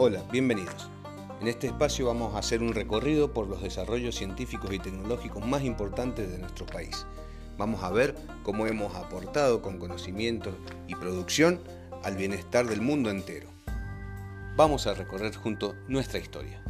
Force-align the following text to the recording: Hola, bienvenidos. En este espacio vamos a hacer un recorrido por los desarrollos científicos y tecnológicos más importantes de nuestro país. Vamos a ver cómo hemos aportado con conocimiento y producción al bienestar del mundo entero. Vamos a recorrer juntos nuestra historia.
Hola, 0.00 0.22
bienvenidos. 0.30 0.88
En 1.40 1.48
este 1.48 1.66
espacio 1.66 2.06
vamos 2.06 2.32
a 2.32 2.38
hacer 2.38 2.62
un 2.62 2.72
recorrido 2.72 3.32
por 3.32 3.48
los 3.48 3.60
desarrollos 3.60 4.14
científicos 4.14 4.72
y 4.72 4.78
tecnológicos 4.78 5.44
más 5.44 5.64
importantes 5.64 6.30
de 6.30 6.38
nuestro 6.38 6.66
país. 6.66 7.04
Vamos 7.56 7.82
a 7.82 7.90
ver 7.90 8.14
cómo 8.44 8.68
hemos 8.68 8.94
aportado 8.94 9.60
con 9.60 9.80
conocimiento 9.80 10.56
y 10.86 10.94
producción 10.94 11.60
al 12.04 12.16
bienestar 12.16 12.68
del 12.68 12.80
mundo 12.80 13.10
entero. 13.10 13.48
Vamos 14.54 14.86
a 14.86 14.94
recorrer 14.94 15.34
juntos 15.34 15.74
nuestra 15.88 16.20
historia. 16.20 16.62